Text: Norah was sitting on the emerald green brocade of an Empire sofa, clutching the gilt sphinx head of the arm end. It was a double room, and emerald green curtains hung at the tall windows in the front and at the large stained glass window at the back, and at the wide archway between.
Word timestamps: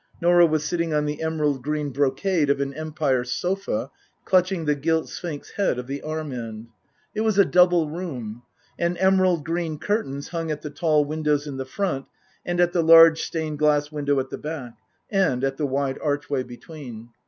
Norah 0.19 0.47
was 0.47 0.65
sitting 0.65 0.95
on 0.95 1.05
the 1.05 1.21
emerald 1.21 1.61
green 1.61 1.91
brocade 1.91 2.49
of 2.49 2.59
an 2.59 2.73
Empire 2.73 3.23
sofa, 3.23 3.91
clutching 4.25 4.65
the 4.65 4.73
gilt 4.73 5.07
sphinx 5.07 5.51
head 5.51 5.77
of 5.77 5.85
the 5.85 6.01
arm 6.01 6.31
end. 6.31 6.69
It 7.13 7.21
was 7.21 7.37
a 7.37 7.45
double 7.45 7.87
room, 7.87 8.41
and 8.79 8.97
emerald 8.99 9.45
green 9.45 9.77
curtains 9.77 10.29
hung 10.29 10.49
at 10.49 10.63
the 10.63 10.71
tall 10.71 11.05
windows 11.05 11.45
in 11.45 11.57
the 11.57 11.65
front 11.65 12.07
and 12.43 12.59
at 12.59 12.73
the 12.73 12.81
large 12.81 13.21
stained 13.21 13.59
glass 13.59 13.91
window 13.91 14.19
at 14.19 14.31
the 14.31 14.39
back, 14.39 14.75
and 15.11 15.43
at 15.43 15.57
the 15.57 15.67
wide 15.67 15.99
archway 16.03 16.41
between. 16.41 17.09